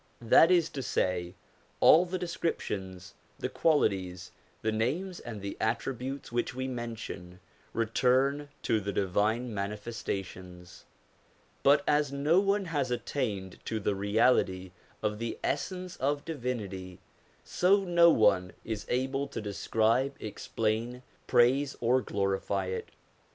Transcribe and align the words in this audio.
That 0.23 0.49
is 0.49 0.67
to 0.69 0.81
say, 0.81 1.35
all 1.79 2.07
the 2.07 2.17
descriptions, 2.17 3.13
the 3.37 3.49
qualities, 3.49 4.31
the 4.63 4.71
names 4.71 5.19
and 5.19 5.43
the 5.43 5.55
attributes 5.61 6.31
which 6.31 6.55
we 6.55 6.67
mention, 6.67 7.39
return 7.71 8.49
to 8.63 8.79
the 8.79 8.91
Divine 8.91 9.53
Manifestations; 9.53 10.85
but 11.61 11.83
as 11.87 12.11
no 12.11 12.39
one 12.39 12.65
has 12.65 12.89
attained 12.89 13.59
to 13.65 13.79
the 13.79 13.93
reality 13.93 14.71
of 15.03 15.19
the 15.19 15.37
Essence 15.43 15.97
of 15.97 16.25
Divinity, 16.25 16.97
so 17.43 17.83
no 17.83 18.09
one 18.09 18.53
is 18.65 18.87
able 18.89 19.27
to 19.27 19.39
describe, 19.39 20.15
explain, 20.19 21.03
praise 21.27 21.75
or 21.79 22.01
glorify 22.01 22.65
it. 22.65 22.89